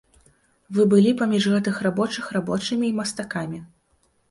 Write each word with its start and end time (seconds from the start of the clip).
Вы 0.77 0.85
былі 0.93 1.11
паміж 1.19 1.43
гэтых 1.53 1.77
рабочых 1.89 2.33
рабочымі 2.39 2.85
і 2.91 2.99
мастакамі. 3.03 3.65